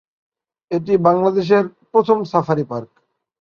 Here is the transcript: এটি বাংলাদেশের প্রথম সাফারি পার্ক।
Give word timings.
এটি 0.71 0.93
বাংলাদেশের 1.07 1.63
প্রথম 1.91 2.17
সাফারি 2.23 2.63
পার্ক। 2.69 2.91